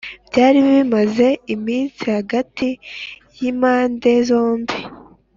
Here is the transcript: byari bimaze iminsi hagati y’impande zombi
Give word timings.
byari 0.27 0.59
bimaze 0.67 1.27
iminsi 1.55 2.03
hagati 2.15 2.67
y’impande 3.39 4.11
zombi 4.27 4.77